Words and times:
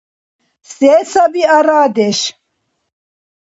Сен 0.73 1.01
саби 1.11 1.43
арадеш? 1.57 2.19